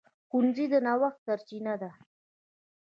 ښوونځی 0.29 0.65
د 0.71 0.73
نوښت 0.85 1.19
سرچینه 1.25 1.73
ده 1.81 1.91